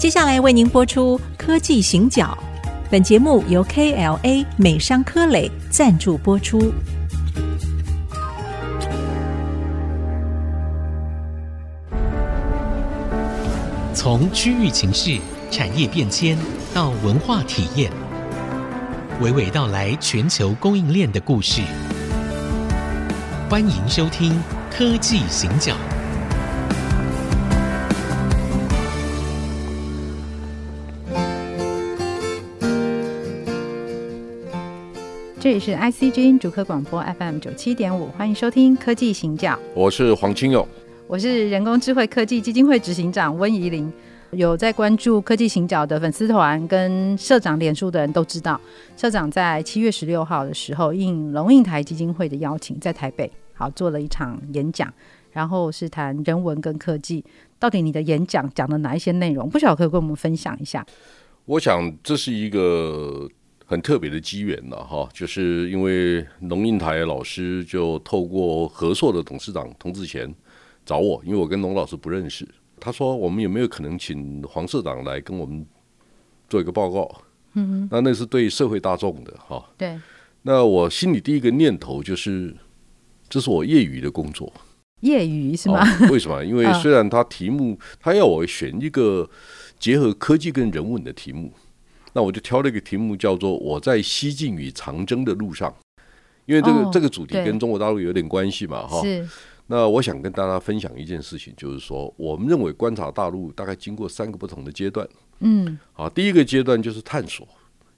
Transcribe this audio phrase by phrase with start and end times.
[0.00, 2.34] 接下来为您播出《科技行脚》，
[2.88, 6.72] 本节目由 KLA 美商科磊赞助播出。
[13.92, 15.18] 从区域情势、
[15.50, 16.38] 产业变迁
[16.72, 17.92] 到文化体验，
[19.20, 21.60] 娓娓道来全球供应链的故事。
[23.50, 24.32] 欢迎收听
[24.70, 25.74] 《科技行脚》。
[35.50, 39.54] 这里是 IC 之音竹科广播 FM 九七点五，欢迎收听《科技行脚》。
[39.74, 40.64] 我是黄清勇。
[41.08, 43.92] 我是人工智慧科技基金会执行长温怡玲，
[44.30, 48.60] 有在关注科技行脚的粉丝团跟社长脸书的人都知道，
[48.96, 54.88] 社长在七月十六号的时候应龙应台基金会的邀请，在台北好做了一场演讲，
[55.32, 57.24] 然后是谈人文跟科技。
[57.58, 59.50] 到底你的演讲讲了哪一些内容？
[59.50, 60.86] 不晓得可以跟我们分享一下？
[61.46, 63.28] 我想这是一个
[63.70, 70.34] 很特别的机缘了哈，就是因为龙应台老师就透过合硕的董事长童志贤。
[70.84, 72.44] 找我，因为我跟龙老师不认识。
[72.80, 75.64] 他说：“我们有没有可能请黄社长来跟我们
[76.48, 77.08] 做一个报告？”
[77.54, 79.64] 嗯哼，那那是对社会大众的哈。
[79.78, 79.96] 对。
[80.42, 82.52] 那我心里第一个念头就是，
[83.28, 84.52] 这是我业余的工作。
[85.02, 85.80] 业余是吗？
[86.10, 86.42] 为什么？
[86.44, 89.30] 因为虽然他题目他要我选一个
[89.78, 91.52] 结合科技跟人文的题目，
[92.12, 95.74] 那我就挑了一个题目叫做“我在西进与长征的路上”，
[96.46, 99.00] 因为这个这个主题跟中国大陆有点关系嘛，哈。
[99.02, 99.28] 是。
[99.72, 105.08] 那我想跟大家分享一件事情，就是说，我们认为观察大陆大概经过三个不同的阶段。
[105.38, 107.46] 嗯，好，第一个阶段就是探索，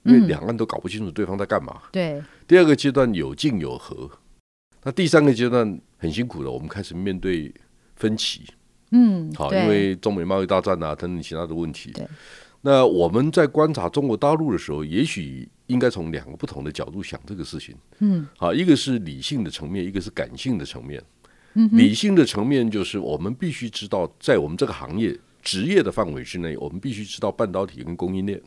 [0.03, 1.81] 因为两岸都搞不清楚对方在干嘛。
[1.91, 2.21] 对。
[2.47, 4.07] 第二个阶段有进有和，
[4.83, 7.51] 那第三个阶段很辛苦了，我们开始面对
[7.95, 8.43] 分歧。
[8.91, 11.91] 嗯，好，因为中美贸易大战啊等等其他的问题。
[11.93, 12.07] 对。
[12.65, 17.75] 那我们在观察中国大陆的时候，也许应该从两个不同的角度想这个事情。
[17.99, 21.03] 嗯，好，一个是理性的层面，一个是感性的层面。
[21.73, 28.41] 理性的层面就是我们必须知道，在我们这个行业职业的范围之内，我们必须知道半导体跟供应链。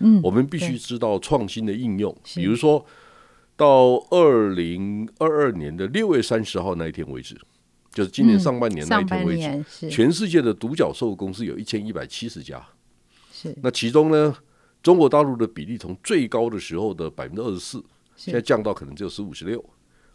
[0.00, 2.14] 嗯，我们必须知道创新的应用。
[2.34, 2.84] 比如说
[3.56, 7.38] 到二零二二年的六月三十号那一天为止，
[7.94, 12.60] 就是今年上半年那一天为止，全世界的独角兽公司有一千一百七十家。
[13.40, 14.36] 是，那其中呢，
[14.82, 17.82] 中国大陆的比例从最高的时候的百分之二十四，
[18.16, 19.64] 现在降到可能只有十五、十六。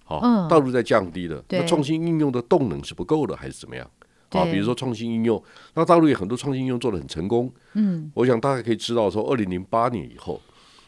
[0.04, 3.90] 好，大陆在降低了，那创新应用的动能是不够的，还是怎么样？
[4.30, 5.42] 好，比如说创新应用，
[5.74, 7.52] 那大陆有很多创新应用做的很成功。
[7.74, 10.40] 嗯，我想大家可以知道，说二零零八年以后，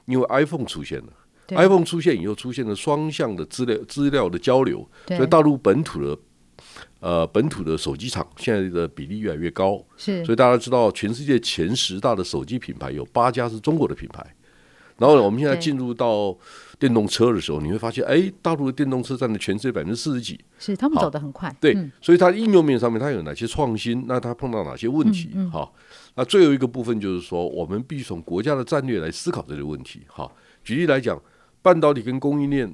[0.06, 1.08] 因为 iPhone 出现了
[1.48, 6.16] ，iPhone 出现以后出现了双向的资料资料的交流，所以大陆本土的
[7.00, 9.84] 呃本土的手机厂现在的比例越来越高。
[9.98, 14.26] 是，所以大家知道，全世界前十大的手机品牌有八家是中国的品牌。
[15.00, 16.36] 然后呢，我们现在进入到
[16.80, 21.56] 电动车的时候，你会发现，哎，大陆的电动车占了全世界百分之四十几，是他们走得很快。
[21.62, 24.06] 对，嗯、所以它应用面上面它有哪些创新？
[24.08, 25.30] 那它碰到哪些问题？
[25.36, 25.72] 嗯嗯、好，
[26.16, 30.02] 那最后一个部分就是说，我们必须从国家的战略来思考这个问题。
[30.08, 31.22] 好，举例来讲，
[31.62, 32.68] 半导体跟供应链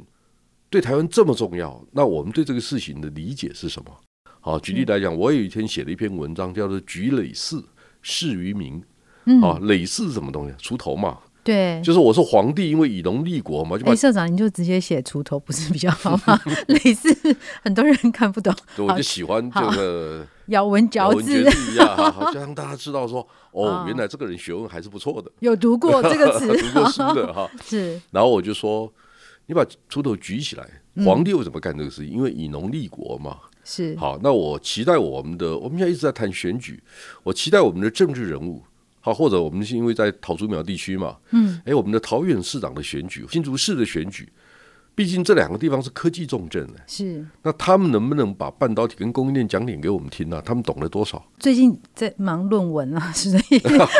[0.73, 3.91] 对台湾这么重要，那我们对这个事情的理解是什么？
[4.39, 7.63] 好，举例来讲，我有一天写了一篇文章，叫做“举累世，
[8.01, 8.81] 事于民”。
[9.25, 10.55] 嗯，啊，累世是什么东西？
[10.57, 11.19] 锄头嘛。
[11.43, 16.41] 对，就是我是皇帝，因为以农立国嘛，就把、欸、社长你就直接写锄头不是比较好吗？
[16.67, 17.15] 类似
[17.61, 27.47] 很多人看不懂，我就喜欢这个咬文嚼字一样， 好，就让大家知道说，哦，原来这个人学问还是不错的，有读过这个词， 读过书的哈。
[27.63, 28.91] 是，然后我就说，
[29.45, 30.67] 你把锄头举起来，
[31.05, 32.09] 皇帝为什么干这个事情？
[32.09, 33.39] 因为以农立国嘛。
[33.65, 36.81] 是，好，那我期待我们的，我们现在一直在谈选举，
[37.23, 38.61] 我期待我们的政治人物。
[38.99, 44.27] 好，或者我们是因为在桃竹苗地区嘛，嗯，哎，我们的桃园市长的选举、新竹市的选举，
[44.95, 46.75] 毕竟这两个地方是科技重镇呢。
[46.85, 50.43] 是，那他们能不能把半导体跟供应链讲点给我们听呢、啊？
[50.45, 51.23] 他们懂了多少？
[51.39, 53.39] 最近在忙论文啊， 是的，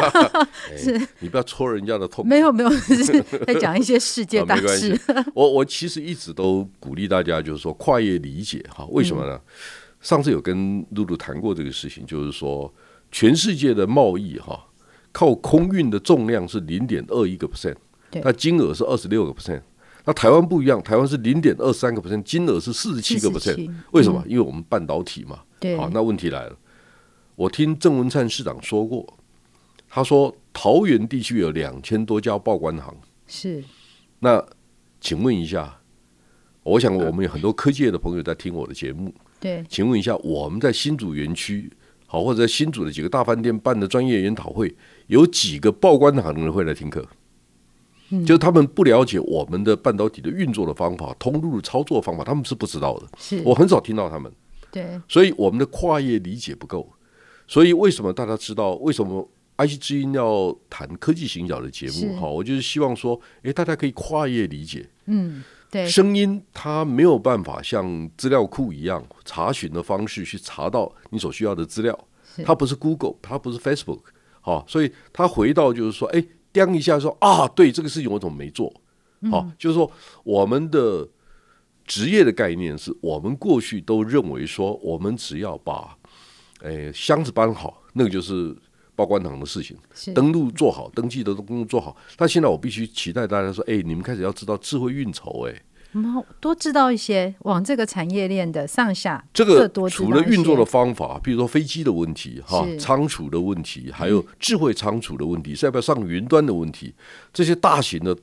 [0.78, 1.08] 是。
[1.20, 2.28] 你不要戳人家的痛。
[2.28, 4.94] 没有没有，是在讲一些世界大事。
[5.14, 9.36] 啊、我我其实一直都鼓励大家，就是说跨越理解哈，为什么呢？
[9.36, 9.42] 嗯、
[10.00, 12.72] 上次有跟露露谈过这个事情，就是说
[13.12, 14.68] 全世界的贸易哈。
[15.12, 17.76] 靠空运的重量是零点二一个 percent，
[18.24, 19.62] 那金额是二十六个 percent。
[20.06, 23.74] 那台湾不一样，台湾是零点二三个 percent，金额是四十七个 percent。
[23.92, 24.24] 为什么？
[24.28, 25.40] 因为我们半导体嘛。
[25.78, 26.58] 好，那问题来了。
[27.36, 29.18] 我听郑文灿市长说过，
[29.88, 32.96] 他说桃园地区有两千多家报关行。
[33.28, 33.64] 是。
[34.20, 34.46] 那
[35.00, 35.80] 请问一下，
[36.64, 39.14] 我想我们有很多科技业的朋友在听我的节目。
[39.40, 39.64] 对。
[39.70, 41.72] 请问一下，我们在新竹园区。
[42.06, 44.76] 好，或者在新竹的几个大饭店办的专业研讨会，
[45.08, 47.04] 有几个报关行的人会来听课。
[48.14, 53.08] 嗯，就他们不了解我们的半导体的运作的方法、通路的操作方法，他们是不知道的。
[53.18, 54.32] 是我很少听到他们。
[54.72, 56.88] 对，所以我们的跨业理解不够。
[57.48, 59.28] 所以为什么大家知道为什么
[59.58, 62.16] IC 之音要谈科技行脚的节目？
[62.18, 64.88] 好，我就是希望说，诶，大家可以跨业理解。
[65.06, 65.44] 嗯。
[65.70, 71.98] 对声音它没有办法像资料库一样查询的方式去查到你所需要的资料，
[72.46, 74.02] 它不是 Google，它不是 Facebook，
[74.40, 78.72] 好，所以它回到就是说，哎，叮一下说啊，对这个事情我怎么没做？
[79.32, 79.92] 好，嗯，就是说
[80.24, 81.06] 我们的
[81.86, 85.98] 职业的概念是我们过去都认为说，我们只要把
[86.62, 88.56] 诶箱子搬好，那个就是
[88.96, 89.76] 报关行的事情，
[90.14, 91.98] 登录做好，登记的工作做好。
[92.16, 95.62] 但现在我必须期待大家说，哎，你们开始要知道智慧运筹，哎。
[96.40, 106.94] 多知道一些往这个产业链的上下，这个除了运作的方法，比如说飞机的问题，哈，仓储的问题，还有智慧仓储的问题，是要不要上云端的问题，
[107.32, 108.14] 这些大型的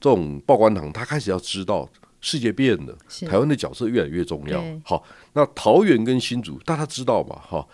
[0.00, 1.88] 这种报关行，他开始要知道
[2.20, 2.96] 世界变了，
[3.28, 4.62] 台湾的角色越来越重要。
[4.84, 5.04] 好，
[5.34, 7.38] 那桃园跟新竹，大家知道嘛？
[7.46, 7.66] 哈，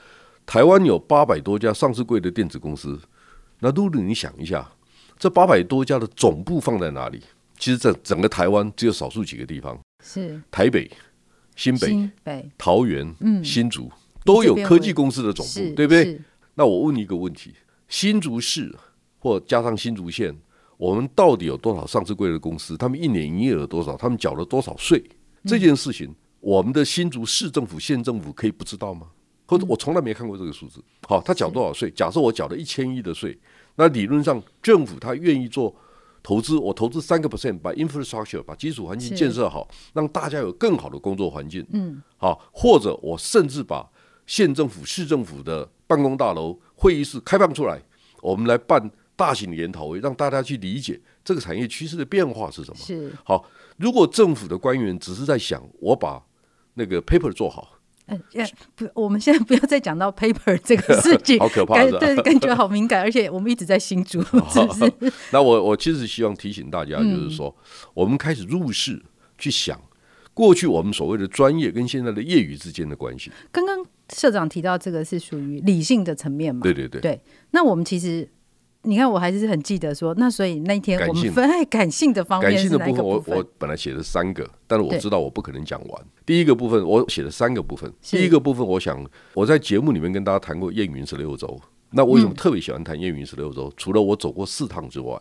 [0.45, 3.01] 台湾有八百多家上市柜的电子公司，
[3.61, 4.73] 那露露，你想一下，
[5.19, 7.23] 这八百多家的总部放在哪里？
[7.57, 10.91] 其实整整个台湾只有少数几个地方，是台北、
[11.55, 13.91] 新北、新北桃园、嗯、新竹
[14.25, 16.21] 都有科技公司的总部，对不对？
[16.55, 17.55] 那我问你一个问题：
[17.89, 18.75] 新竹市
[19.19, 20.37] 或加上新竹县，
[20.77, 22.77] 我们到底有多少上市贵的公司？
[22.77, 23.97] 他们一年营业额多少？
[23.97, 25.03] 他们缴了多少税？
[25.43, 29.07] 嗯、这件事情，我们的新竹市政府、县政府可以不知道吗？
[29.47, 30.83] 或者我从来没看过这个数字。
[31.09, 31.91] 好，他缴多少税？
[31.93, 33.39] 假设我缴了一千亿的税，
[33.77, 35.75] 那理论上政府他愿意做。
[36.25, 41.65] 投资，我投资三个 percent，把 infrastructure 把基础环境建设好，让大家有更好的工作环境。
[41.71, 43.87] 嗯，好，或者我甚至把
[44.27, 47.79] 县政府、市政府的办公大楼、会议室开放出来，
[48.23, 52.77] 我们来办大型的研讨会，让大家去理解这个产业趋势的变化是什么。
[52.79, 53.45] 是好，
[53.77, 56.25] 如果政府的官员只是在想我把
[56.73, 57.74] 那个 paper 做好。
[58.07, 58.21] 嗯，
[58.75, 65.13] 不，我们现在不要再讲到 paper 这个事情， 好可怕，对，感觉好敏感，而且我们一直在新竹， 是不是？
[65.33, 69.03] 那我我其实希望提醒大家，就是说，嗯、我们开始入世
[69.39, 69.81] 去想，
[70.35, 73.31] 过去我们所谓的专业跟现在的业余之间的关系。
[73.51, 76.61] 刚刚社长提到这个是属于理性的层面嘛？
[76.63, 77.21] 对对对，对。
[77.53, 78.29] 那我们其实。
[78.85, 86.07] 你看，我还是很记得说，那所以那一天我们分爱感性的方面，感性的部分，我我本来写了三个，但是我知道我不可能讲完。
[86.27, 91.59] 第一个部分我写了三个部分，第一个部分我想我在节目里面跟大家谈过燕云十六州，
[91.91, 93.73] 那我为什么特别喜欢谈燕云十六州？
[93.77, 95.19] 除了我走过四趟之外，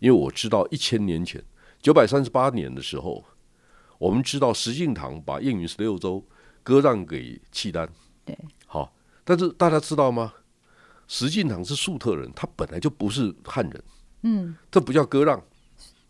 [0.00, 1.42] 因为我知道一千年前
[1.80, 3.24] 九百三十八年的时候，
[3.98, 6.24] 我们知道石敬瑭把燕云十六州
[6.64, 7.88] 割让给契丹，
[8.24, 8.36] 对，
[8.66, 8.92] 好，
[9.24, 10.32] 但是大家知道吗？
[11.08, 13.82] 石敬瑭是粟特人，他本来就不是汉人，
[14.22, 15.42] 嗯，这不叫割让，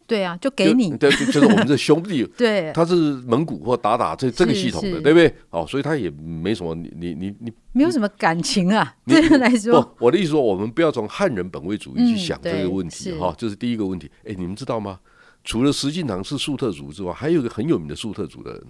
[0.07, 2.95] 对啊，就给你， 对，就是我们这兄弟， 对，他是
[3.27, 5.35] 蒙古或鞑靼这这个系统的，对不对？
[5.51, 7.53] 哦，所以他也没什么，你你你你。
[7.73, 14.11] 没有什么感情啊，这样来说，不，我的意思说，我们不要从汉人本位主义去想这个问题，哈，这是第一个问题。
[14.25, 14.99] 哎，你们知道吗？
[15.45, 18.65] 除了石敬瑭是粟特族之外，还有一个很有名的粟特族的人，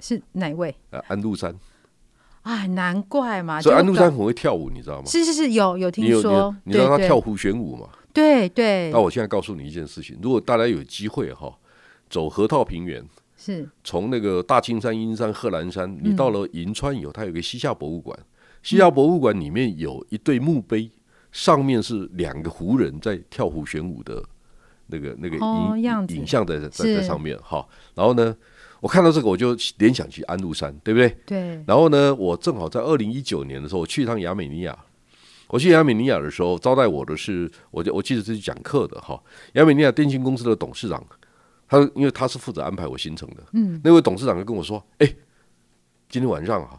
[0.00, 0.74] 是哪位？
[0.90, 1.58] 啊，安禄山。
[2.44, 3.58] 哎，难怪嘛！
[3.58, 5.06] 所以安禄山很会跳舞，你知道吗？
[5.06, 6.54] 是是是，有有听说。
[6.64, 7.88] 你知道他跳胡旋舞嘛？
[8.12, 8.90] 对对。
[8.90, 11.50] 那我现在告诉你一件事情：如果大家有机会哈，
[12.10, 13.02] 走河套平原，
[13.34, 18.18] 是从那个大青山、阴山、贺兰山，你到了银川以后，它有个西夏博物馆。
[18.62, 20.90] 西夏博物馆里面有一对墓碑，
[21.32, 24.22] 上面是两个胡人在跳胡旋舞的
[24.88, 27.66] 那个那个影影像在在在上面哈。
[27.94, 28.36] 然后呢？
[28.84, 31.08] 我看到这个，我就联想起安禄山，对不对？
[31.24, 31.64] 对。
[31.66, 34.78] 然后呢，我正好在二零一九年的时候，我去一趟亚美尼亚。
[35.48, 39.18] 我去亚美尼亚的时候，招待我的是，我就我记得这是讲课的哈。
[39.54, 41.02] 亚美尼亚电信公司的董事长，
[41.66, 43.36] 他因为他是负责安排我行程的。
[43.54, 43.80] 嗯。
[43.82, 45.06] 那位董事长就跟我说：“哎，
[46.10, 46.78] 今天晚上啊，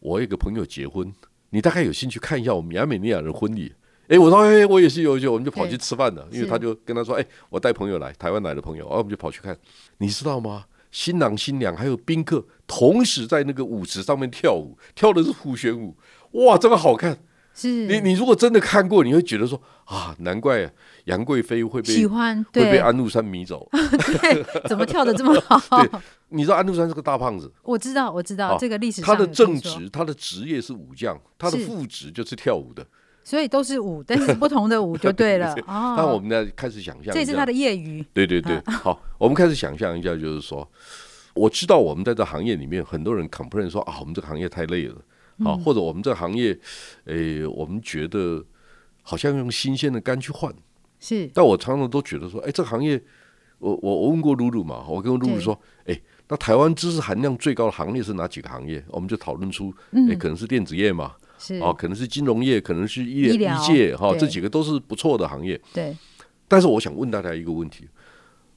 [0.00, 1.10] 我有一个朋友结婚，
[1.48, 3.72] 你大概有兴趣看一下我们亚美尼亚的婚礼？”
[4.08, 9.58] 哎，我说：“哎，我也是有兴，我们就跑去吃饭了。”因为他就跟他说：“哎，我带朋友来，台湾来的朋友，然后我们就跑去看。
[9.96, 15.96] 你知道吗？”新郎新娘还有宾客同时在那个舞池上面跳舞，跳的是胡旋舞，
[16.32, 17.18] 哇，这么好看！
[17.52, 20.72] 是你你如果真的看过，你会觉得说啊，难怪
[21.06, 23.68] 杨贵妃会被喜欢，会被安禄山迷走，
[24.22, 25.58] 对，怎么跳的这么好？
[25.82, 29.02] 对，你知道安禄山是个大胖子，我知道，我知道、啊、这个历史。
[29.02, 32.86] 他的正职，他的职业是武将，他的副职就是跳舞的。
[33.22, 35.54] 所以都是舞，但是不同的舞就对了。
[35.68, 38.04] 哦，那我们呢开始想象，这是他的业余。
[38.12, 40.68] 对对对，好，我们开始想象一下，就是说，
[41.34, 44.96] 我知道我们在这行业里面，很多人 complain 说啊，我们这个行业太累了，
[45.44, 46.58] 啊，或者我们这个行业，
[47.04, 48.44] 诶，我们觉得
[49.02, 50.52] 好像用新鲜的肝去换，
[50.98, 51.30] 是。
[51.34, 53.00] 但我常常都觉得说，哎，这个行业，
[53.58, 58.82] 我我我问过露露嘛，我跟露露说，哎，那台湾知识含量最高的行业是哪几个行业？
[58.88, 59.72] 我们就讨论出，
[60.08, 65.60] 哎，可能是电子业嘛，是啊，可能是金融业，可能是医医界，哈，这几个都是不错的行业。
[65.72, 65.96] 对。
[66.46, 67.88] 但是我想问大家一个问题。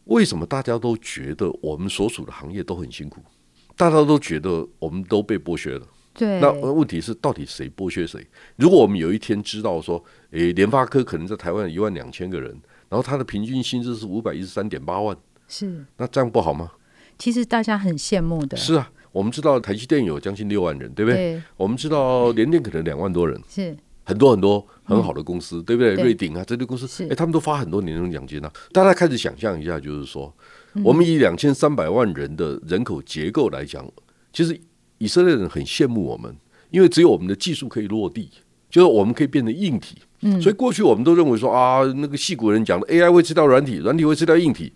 [0.05, 3.21] 为什么大家都觉得我们所属的行业都很辛苦？
[3.77, 5.87] 大家都觉得我们都被剥削了。
[6.13, 6.41] 对。
[6.41, 8.27] 那问题是，到底谁剥削谁？
[8.57, 12.51] 如果我们有一天知道说，诶，联发科可能在台湾一万两千个人，
[12.89, 15.15] 然后他的平均薪资是五百一十三点八万，
[15.47, 15.85] 是。
[15.95, 16.73] 那这样不好吗？
[17.17, 18.57] 其实大家很羡慕的。
[18.57, 21.35] 是啊，我们知道台积电有将近六万人，对不对？
[21.35, 21.43] 对。
[21.55, 23.41] 我们知道联电可能两万多人。
[23.47, 23.77] 是。
[24.05, 25.93] 很多很多很好的公司，嗯、对不对？
[25.93, 28.51] 瑞鼎啊，这些公司，哎，他们都发很多年终奖金啊。
[28.73, 30.35] 大家开始想象一下，就是说，
[30.73, 33.89] 嗯、我们以两千三百万人的人口结构来讲，
[34.33, 34.59] 其实
[34.97, 36.35] 以色列人很羡慕我们，
[36.69, 38.29] 因为只有我们的技术可以落地，
[38.69, 39.95] 就是我们可以变成硬体。
[40.23, 44.73] 嗯、所以过去我们都认为说啊，那个戏骨人讲的 AI 会吃掉软体，软体会吃掉硬体。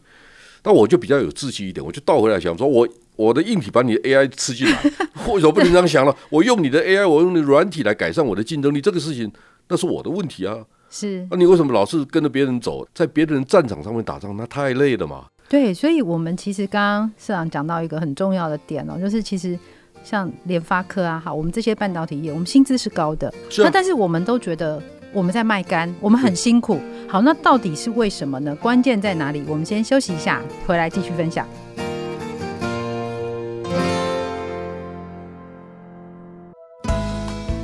[0.61, 4.83] 但我就比较有志气一点，我就倒回来想说，我我的硬体把你的 AI 吃进来，
[5.27, 6.15] 为什么不能这样想了？
[6.29, 9.31] 我用你的 AI，我用你的软体来改善我的竞争力，这个事情。
[9.69, 10.55] 那是我的问题啊！
[10.89, 14.33] 是，那、啊、你为什么老是跟着别人走，在别人战场上面打仗？
[14.37, 15.25] 那太累了嘛。
[15.49, 19.59] 对，所以我们其实刚刚社长讲到一个很重要的点哦，就是其实
[20.05, 24.81] 像联发科啊，好，我们这些半导体业，我们薪资是高的，是啊、那但是我们都觉得
[25.17, 26.79] 我们在卖肝，我们很辛苦。
[27.09, 28.55] 好，那到底是为什么呢？
[28.57, 29.43] 关键在哪里？
[29.47, 31.47] 我们先休息一下，回来继续分享。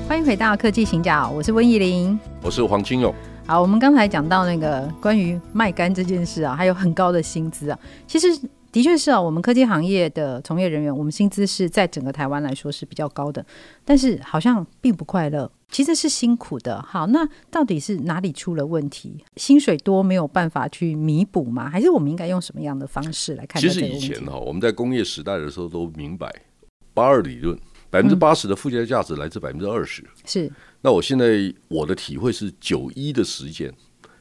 [0.07, 3.13] 欢迎回到科技行脚，我是温怡玲，我是黄金勇。
[3.45, 7.77] 好，我们刚才讲到那个关于卖肝这件事啊，还有很高的薪资啊。
[8.07, 8.35] 其实
[8.73, 13.45] 的确是啊，我们科技行业的从业人员，我们薪资是在整个台湾来说是比较高的，
[13.85, 16.81] 但是好像并不快乐，其实是辛苦的。
[16.81, 19.23] 好，那到底是哪里出了问题？
[19.35, 21.69] 薪水多没有办法去弥补吗？
[21.69, 23.69] 还是我们应该用什么样的方式来看待？
[23.69, 26.33] 其实以前哈，我们在工业时代的时候都明白
[26.95, 27.57] 八二理论。
[27.91, 30.51] 百分之八十的附加价值来自百分之二十，是。
[30.81, 33.71] 那我现在我的体会是九一的时间，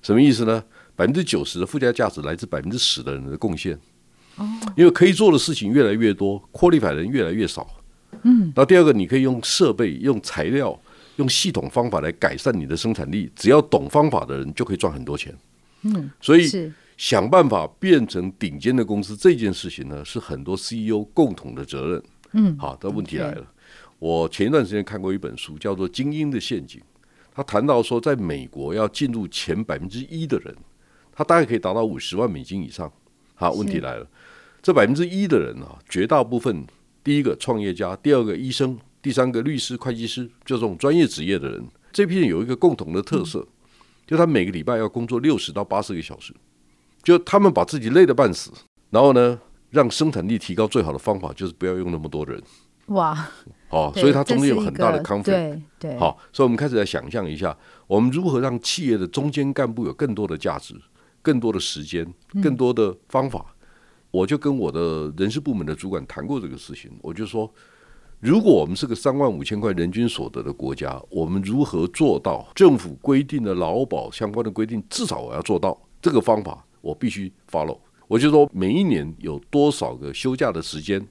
[0.02, 0.62] 什么意思呢？
[0.94, 3.78] 百分之九十的附加价值来自百分之十的人的贡献。
[4.36, 4.48] 哦。
[4.76, 7.66] 因为可以做的事情越来越多，qualify 的人越来越少。
[8.22, 8.52] 嗯。
[8.54, 10.78] 那第二个，你可以用设备、用材料、
[11.16, 15.34] 用系统方法来改善你的生产力，只要懂方法的人就可以赚很多钱。
[15.82, 16.10] 嗯。
[16.20, 16.48] 所以
[16.96, 22.02] 想办法变成顶尖的公司这件事情呢，是很多 CEO 共同的责任。
[22.32, 22.56] 嗯。
[22.58, 23.46] 好，但问题来了。
[23.98, 26.80] 我前一段时间看过一本书，叫做《精英的陷阱》。
[27.34, 30.54] 他谈到说，在美国要进入前百分之一的人，
[31.12, 32.92] 他大概可以达到五十万美金以上。
[33.42, 34.06] 好，问题来了，
[34.62, 36.64] 这百分之一的人啊，绝大部分
[37.02, 43.44] 第一个创业家，第二个医生，第三个律师、会计师，就这种专业职业的人，这批人有一个共同的特色，
[44.06, 46.32] 就他每个礼拜要工作六十到八十个小时，
[47.02, 48.52] 就他们把自己累得半死，
[48.90, 52.40] 然后呢，让生产力提高最好的方法就是不要用那么多人。
[52.87, 53.28] 哇！
[53.70, 55.22] 哦，所以它中间有很大的 conflict。
[55.25, 55.99] 对对。
[55.99, 57.56] 好，所以我们开始来想象一下，
[57.88, 60.75] 我们如何让企业的中间干部有更多的价值、
[61.23, 62.07] 更多的时间、
[62.43, 63.47] 更多的方法。
[63.49, 63.67] 嗯、
[64.11, 67.50] 我就跟我的人事部门的主管谈过这个事情，我就说，
[68.21, 74.83] 如果我们是个三万五千块人均所得的国家，我们如何做到政府规定的劳保相关的规定？
[74.91, 77.79] 至少我要做到这个方法，我必须 follow。
[78.09, 81.05] 我就说，每一年有多少个休假的时间？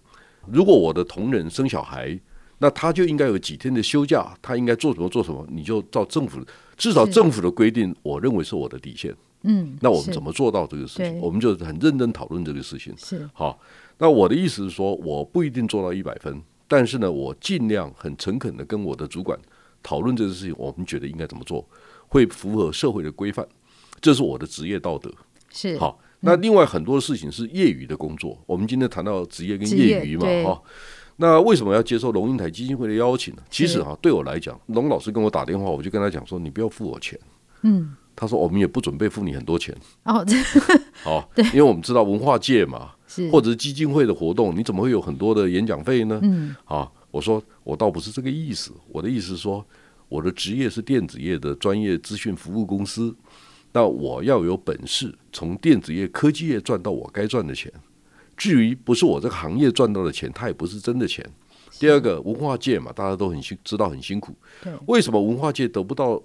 [0.51, 2.19] 如果我的同仁生小孩，
[2.59, 6.39] 那他就应该有几天的休假，他应该做什么做什么，你就照政府
[6.77, 9.15] 至少政府的规定，我认为是我的底线。
[9.43, 11.19] 嗯，那我们怎么做到这个事情？
[11.19, 12.93] 我们就很认真讨论这个事情。
[12.97, 13.59] 是好，
[13.97, 19.37] 那我的意思是说，我不一定做到一百分，但是呢，我尽量很诚恳的跟我的主管
[19.81, 21.67] 讨论这个事情，我们觉得应该怎么做，
[22.07, 23.47] 会符合社会的规范，
[23.99, 25.11] 这是我的职业道德。
[25.49, 25.99] 是好。
[26.23, 30.61] 那另外很多事情是业余的工作，我们今天谈到职业跟业余嘛，哈，
[31.15, 33.41] 那为什么要接受龙应台基金会的邀请呢？
[33.49, 37.19] 其实哈，对我来讲，龙老师跟我打电话，我就跟他讲说，你不要付我钱，
[37.63, 40.25] 嗯，他说我们也不准备付你很多钱，哦，
[41.03, 42.91] 好， 因为我们知道文化界嘛，
[43.31, 46.19] 或者是基金会的活动，你怎么会有很多的演讲费呢？
[46.23, 49.65] 嗯，啊，我说我倒不是这个意思，我的意思是说，
[50.09, 53.15] 我的职业是电子业的专业资讯服务公司。
[53.73, 57.71] 那我要有本事从电子业、科技业赚到我该赚的钱。
[58.35, 61.25] 至于不是我这个行业赚到的钱，它也不是真的钱。
[61.79, 64.35] 第二个，文化界嘛，大家都很辛，知道很辛苦。
[64.87, 66.21] 为什么文化界得不到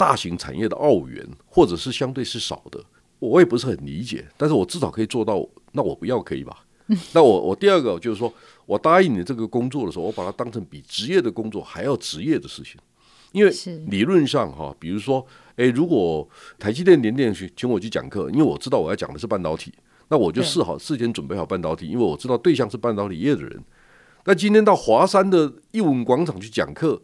[0.00, 2.82] 大型产业的澳元，或者是相对是少的？
[3.18, 4.26] 我也不是很理解。
[4.38, 6.64] 但是我至少可以做到，那我不要可以吧？
[7.12, 8.32] 那我我第二个就是说，
[8.64, 12.80] 我答应你这个工作的时候，我把它当成比职业的工作还要职业的事情，
[13.32, 13.52] 因为
[13.88, 15.24] 理论上哈，比如说，
[15.56, 16.26] 哎，如果
[16.58, 19.70] 台积电联电去请我去讲课，因为我知道我要讲的是半导体，
[20.08, 23.62] 那我就试好事先准备好半导体，因为我知道对象是半导体业的人。
[24.24, 27.00] 那今天到华山的艺文广场去讲课，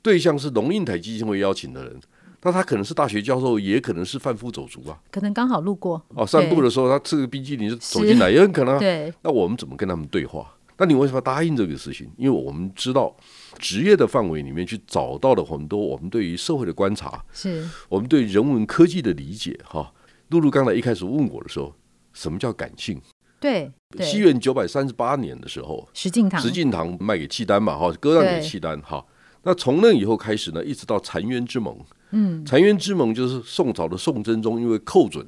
[0.00, 2.00] 对象是龙应台基金会邀请的人。
[2.42, 8.78] 那他可能是大学教授，也可能是贩夫走卒啊，可能刚好路过哦，散步的时候他吃个冰淇淋就走进来，也很可能。
[8.78, 10.54] 对，那我们怎么跟他们对话？
[10.76, 12.08] 那你为什么答应这个事情？
[12.16, 13.12] 因为我们知道
[13.58, 19.58] 职业的范围里面去找到了很多我们对于社会的观察，是我们对人文科技的理解。
[19.64, 19.92] 哈，
[20.28, 21.74] 露露刚才一开始问我的时候，
[22.12, 23.00] 什么叫感性？
[23.40, 29.04] 对，西元九百三十八年的时候，石敬瑭，石敬瑭卖给契丹嘛，哈，割让给契丹，哈。
[29.48, 31.74] 那从那以后开始呢，一直到澶渊之盟。
[32.10, 35.26] 嗯，澶渊之盟就是宋朝的宋真宗，因为寇准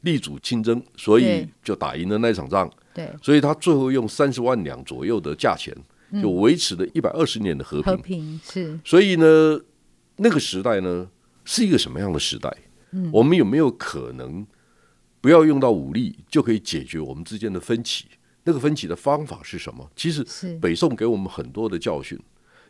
[0.00, 2.68] 力主亲征，所以就打赢了那场仗。
[2.92, 5.72] 对，所以他最后用三十万两左右的价钱，
[6.20, 7.96] 就维持了一百二十年的和平。
[7.96, 8.80] 和平是。
[8.84, 9.60] 所以呢，
[10.16, 11.08] 那个时代呢，
[11.44, 12.52] 是一个什么样的时代？
[12.90, 14.44] 嗯，我们有没有可能
[15.20, 18.06] 不要用到武力就可以解决我们之间的分歧？
[18.42, 19.88] 那个分歧的方法是什么？
[19.94, 20.26] 其实
[20.60, 22.18] 北宋给我们很多的教训，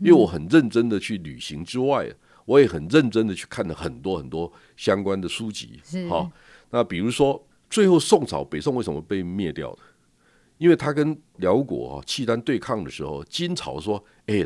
[0.00, 2.12] 因为我很认真的去旅行之外。
[2.47, 6.28] 我也很认真的去看了很多很多相关的书籍，好，
[6.71, 9.78] 那比如说最后宋朝北宋为什么被灭掉的？
[10.59, 14.45] 因为他跟辽国啊契丹对抗的时候，金朝说：“哎，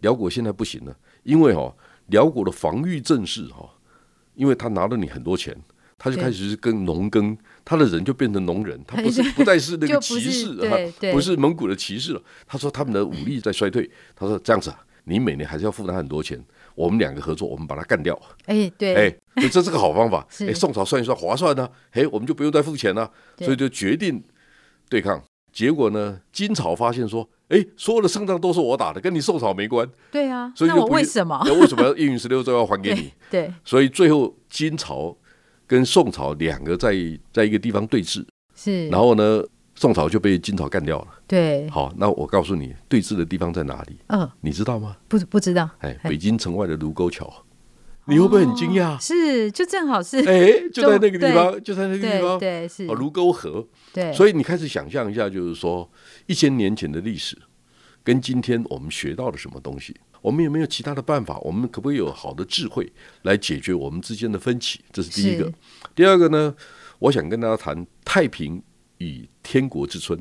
[0.00, 1.72] 辽国现在不行了，因为哈
[2.06, 3.70] 辽国的防御阵势哈，
[4.34, 5.56] 因为他拿了你很多钱，
[5.96, 10.76] 他就开始是跟农耕，他的人就变成农人，他不是 不再是那个骑士啊，
[11.12, 12.22] 不是蒙古的骑士了。
[12.48, 16.42] 他说他们的武力在衰退，他说这样子啊，你每年还是要付他很多钱。”
[16.74, 18.20] 我们两个合作，我们把它干掉。
[18.46, 20.26] 哎，对，哎，这是个好方法。
[20.42, 23.08] 哎，宋朝算一算划算呢，哎，我们就不用再付钱了，
[23.38, 24.20] 所以就决定
[24.88, 25.22] 对抗。
[25.52, 29.88] 结果呢，金朝发现说，哎，所有的胜仗都是我打的，跟你宋朝没关。
[30.10, 31.40] 对啊，所以那我为什么？
[31.46, 33.12] 那为什么要燕云十六州要还给你？
[33.30, 35.16] 对，所以最后金朝
[35.68, 36.92] 跟宋朝两个在
[37.32, 38.26] 在一个地方对峙。
[38.56, 39.44] 是，然后呢？
[39.74, 41.08] 宋朝就被金朝干掉了。
[41.26, 43.98] 对，好，那我告诉你，对峙的地方在哪里？
[44.06, 44.96] 嗯，你知道吗？
[45.08, 45.68] 不，不知道。
[45.80, 47.44] 哎，北京城外的卢沟桥，
[48.04, 48.96] 你会不会很惊讶？
[49.00, 50.18] 是，就正好是。
[50.28, 52.38] 哎，就在那个地方，就在那个地方。
[52.38, 52.86] 对，是。
[52.86, 53.66] 哦，卢沟河。
[53.92, 54.12] 对。
[54.12, 55.90] 所以你开始想象一下，就是说，
[56.26, 57.36] 一千年前的历史，
[58.04, 59.96] 跟今天我们学到了什么东西？
[60.22, 61.38] 我们有没有其他的办法？
[61.40, 62.90] 我们可不可以有好的智慧
[63.22, 64.80] 来解决我们之间的分歧？
[64.92, 65.52] 这是第一个。
[65.96, 66.54] 第二个呢，
[67.00, 68.62] 我想跟大家谈太平。
[68.98, 70.20] 与天国之春，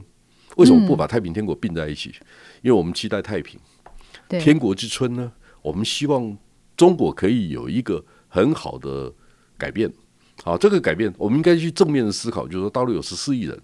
[0.57, 2.09] 为什么不把太平天国并在一起？
[2.09, 2.25] 嗯、
[2.63, 3.59] 因为我们期待太平。
[4.27, 5.31] 天国之春呢，
[5.61, 6.35] 我们希望
[6.75, 9.13] 中国可以有一个很好的
[9.57, 9.91] 改变。
[10.43, 13.61] 好，这个改变我们应该去正面的思考，就是说，大陆有十四亿人，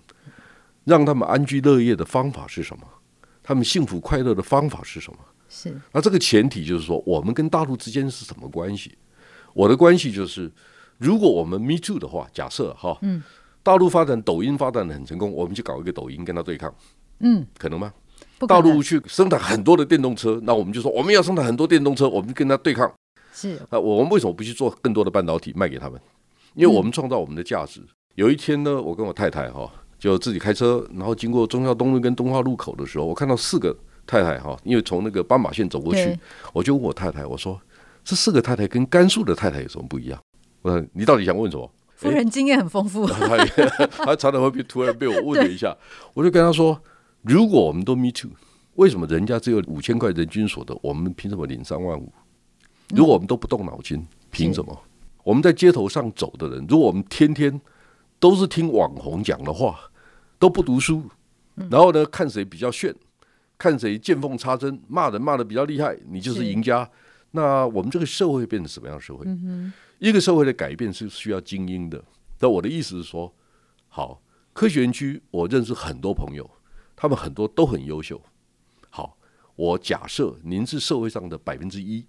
[0.86, 2.84] 让他们安居乐业的方法是什么？
[3.42, 5.20] 他们幸福快乐的方法是什么？
[5.50, 5.76] 是。
[5.92, 8.96] 那这个前提就是说，我们跟大陆之间是什么关系？
[9.54, 10.52] 我的关系就是，
[11.00, 13.24] 如果我们 Me Too 的话，假设哈，嗯。
[13.70, 16.74] 大陆发展抖音发展的很成功，我们去搞一个抖音跟他对抗，
[17.20, 17.94] 嗯，可能吗？
[18.48, 22.92] 大陆去生产很多的电动车，那我们就说我们要生产很多电动车，我们跟他对抗。
[23.32, 26.02] 是啊，我们为什么不去做更多的半导体卖给他们？
[26.56, 27.80] 因为我们创造我们的价值。
[27.82, 33.72] 嗯、有一天呢，我跟我太太哈就自己开车，然后经过中孝东路跟东华路口的时候，我看到四个
[34.08, 36.18] 太太哈，因为从那个斑马线走过去，
[36.54, 37.62] 我就问我太太，我说
[38.04, 40.20] 这四个太太跟甘肃的太太有什么不一样？
[40.64, 41.72] 我说你到底想问什么？
[42.00, 43.46] 夫人经验很丰富， 他
[43.88, 45.76] 他常常会被突然被我问了一下，
[46.14, 46.82] 我就跟他说：
[47.24, 48.32] 如果我们都 Me Too，
[48.76, 52.10] 为什么人家只有五千块人均所得，我们凭什么领三万五？
[52.96, 54.82] 如果我们都不动脑筋，凭什么？
[55.26, 57.60] 我们在街头上走的人，如果我们天天
[58.18, 59.78] 都是听网红讲的话，
[60.40, 61.04] 都不读书，
[61.70, 62.96] 然后呢，看谁比较炫，
[63.58, 66.90] 看谁见缝插针，骂人骂的比较厉害，你就是赢家。
[67.32, 69.26] 那我们这个社会变成什么样的社会？
[70.00, 72.04] 一个社会的改变是需要精英的。
[72.40, 73.34] 那我的意思是说，
[73.90, 74.22] 好，
[74.54, 76.50] 科学园区我认识很多朋友，
[76.96, 78.22] 他们很多都很优秀。
[78.90, 79.18] 好，
[79.58, 82.06] 我假设您是社会上的百分之一，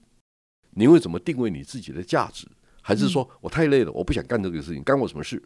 [0.71, 2.47] 您会怎么定位你自己的价值？
[2.81, 5.43] 还是说我太累了，我不想干这个事情，干我什么事？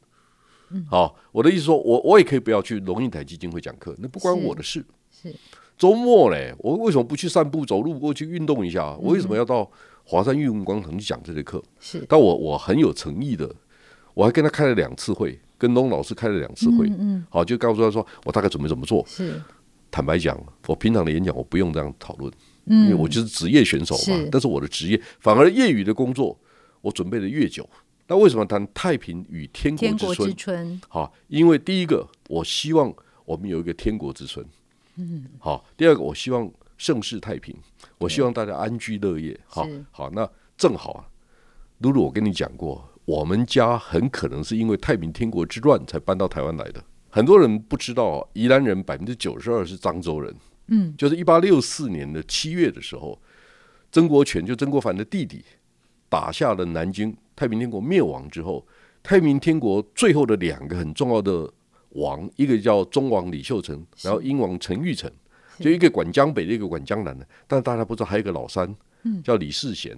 [0.87, 4.85] 好，我的意思说我我也可以不要去龙应台基金会讲课，那不关我的事。
[5.11, 5.35] 是
[5.79, 8.95] 周末嘞，我为什么不去散步、走路过去运动一下？
[8.97, 9.71] 我为什么要到？
[10.05, 13.53] 华山艺文广场去讲这节课，是，但我我很有诚意的，
[14.13, 19.05] 我还跟他开了两次会，跟龙老师开了两次会，嗯，嗯，好，就告诉他说我大概准备怎么做。
[19.09, 19.43] 是，
[19.91, 22.33] 坦白讲，我平常的演讲我不用这样讨论，
[22.67, 26.39] 嗯，因为我就是职业选手嘛，是但是我的职业反而业余的工作
[26.83, 27.69] 我准备的越久。
[28.07, 30.29] 那为什么谈太平与天国之春？
[30.29, 34.45] 之春好，因为第一个，我希望我们有一个天国之春。
[34.97, 35.65] 嗯，好。
[35.75, 37.57] 第二个，我希望盛世太平，
[38.05, 39.39] 我希望大家安居乐业。
[39.47, 40.11] 好，好。
[40.11, 41.09] 那正好啊，
[41.79, 46.85] 露露，我跟你讲过，我们家很可能是因为太平天国之乱才搬到台湾来的。
[47.11, 50.35] 很多人不知道，宜兰人百分之九十二是漳州人。
[50.69, 53.21] 嗯，就是一八六四年的七月的时候，
[53.93, 55.45] 曾国荃就曾国藩的弟弟
[56.09, 58.67] 打下了南京，太平天国灭亡之后，
[59.03, 61.53] 太平天国最后的两个很重要的
[61.91, 65.11] 王，一个叫忠王李秀成，然后英王陈玉成，
[65.59, 67.27] 就一个管江北的，一个管江南的。
[67.47, 68.75] 但大家不知道还有一个老三，
[69.23, 69.97] 叫李世贤，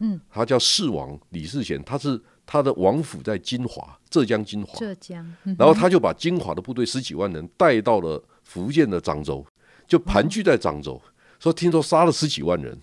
[0.00, 9.44] 嗯，他叫世王李世贤，他是他的王府在金华，浙江金华，浙江，然后他就把金华的部队十几万人带到了福建的漳州。
[9.86, 11.00] 就盘踞在漳州，
[11.38, 12.78] 说听说杀了十几万人，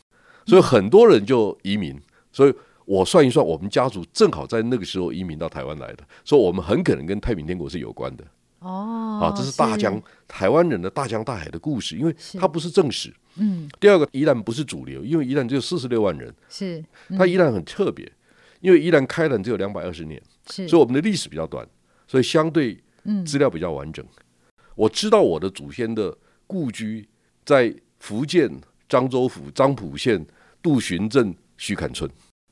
[0.48, 1.96] 所以很多人就移民。
[2.32, 2.54] 所以
[2.86, 8.26] 我算一算，我们家族正好在那个时候移民到台湾来的，所以我们很可能跟太平天国是有关的。
[8.60, 13.14] 哦，啊，这是大江台湾人的大江大海的故事，因为它不是正史。
[13.36, 16.34] 嗯，第二个，宜兰不是主流，因为宜兰只有四十六万人。
[16.50, 16.84] 是，
[17.18, 18.12] 它宜兰很特别，
[18.62, 21.68] 因为宜兰开兰只有两百二十年，所以我们的历史比较短，
[22.08, 22.82] 所以相对
[23.26, 24.06] 资料比较完整。
[24.76, 26.16] 我知道我的祖先的。
[26.48, 27.10] 故居
[27.44, 28.48] 在福建
[28.88, 30.24] 漳州府漳浦县
[30.62, 32.08] 杜浔镇徐坎村。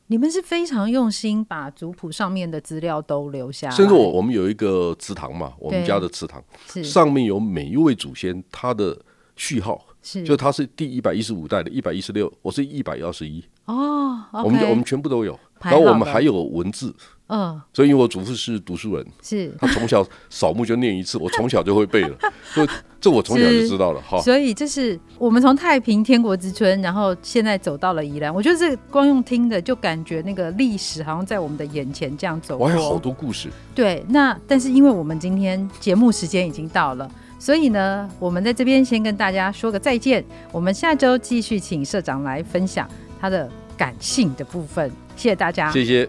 [0.08, 3.76] 你们是非常用心把族谱上面的资料都留下来。
[3.76, 6.44] 甚至我我们有一个祠堂嘛，我们家的祠堂
[6.84, 8.98] 上面有每一位祖先他的
[9.36, 13.44] 序号，是就他是第一百一十五代的，一百一十六，我是一百二十一。
[13.66, 14.00] 哦
[14.32, 16.94] 我们我们全部都有，然后我们还有文字。
[17.28, 22.16] 嗯，所以因为我祖父是读书人，是他从小扫墓就念一次，我从小就会背了，
[22.54, 22.68] 所以
[23.00, 24.22] 这我从小就知道了哈。
[24.22, 32.58] 所以这是我们从太平天国之春，然后现在走到了宜兰，我觉得这光用听的就感觉那个历史好像在我们的眼前这样走。
[32.58, 33.50] 我还有好多故事。
[33.74, 40.24] 对，那但是因为我们今天节目时间已经到了，所以呢，我们在这边先跟大家说个再见。
[40.52, 42.88] 我们下周继续请社长来分享
[43.20, 44.92] 他的感性的部分。
[45.16, 46.08] 谢谢大家，谢谢。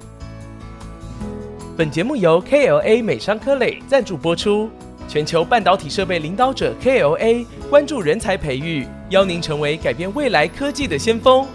[1.77, 4.71] 本节目由 KLA 美商科磊赞助播出，
[5.09, 11.47] 全球半导体设备领导者 KLA 关注人才培育，邀您成为改变未来科技的先锋。